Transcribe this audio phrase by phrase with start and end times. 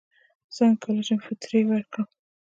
[0.55, 2.07] څنګه کولی شم فطرې ورکړم